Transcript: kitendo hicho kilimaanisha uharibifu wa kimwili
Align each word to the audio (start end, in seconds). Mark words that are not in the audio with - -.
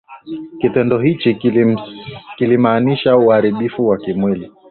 kitendo 0.61 0.99
hicho 0.99 1.33
kilimaanisha 2.37 3.17
uharibifu 3.17 3.87
wa 3.87 3.97
kimwili 3.97 4.51